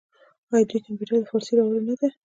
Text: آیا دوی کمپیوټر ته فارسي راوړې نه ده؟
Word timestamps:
آیا 0.53 0.65
دوی 0.69 0.79
کمپیوټر 0.85 1.15
ته 1.21 1.27
فارسي 1.31 1.53
راوړې 1.57 1.81
نه 1.87 1.95
ده؟ 1.99 2.09